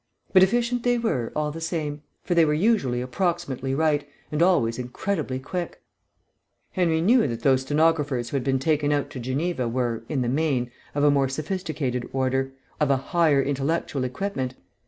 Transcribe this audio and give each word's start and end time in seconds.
But 0.33 0.41
efficient 0.41 0.81
they 0.81 0.97
were, 0.97 1.31
all 1.35 1.51
the 1.51 1.61
same, 1.61 2.01
for 2.23 2.33
they 2.33 2.43
were 2.43 2.55
usually 2.55 3.01
approximately 3.01 3.75
right, 3.75 4.09
and 4.31 4.41
always 4.41 4.79
incredibly 4.79 5.37
quick. 5.37 5.79
Henry 6.71 7.01
knew 7.01 7.27
that 7.27 7.43
those 7.43 7.61
stenographers 7.61 8.31
who 8.31 8.35
had 8.35 8.43
been 8.43 8.57
taken 8.57 8.91
out 8.91 9.11
to 9.11 9.19
Geneva 9.19 9.67
were, 9.67 10.01
in 10.09 10.23
the 10.23 10.27
main, 10.27 10.71
of 10.95 11.03
a 11.03 11.11
more 11.11 11.29
sophisticated 11.29 12.09
order, 12.13 12.51
of 12.79 12.89
a 12.89 12.97
higher 12.97 13.43
intellectual 13.43 14.03
equipment. 14.03 14.55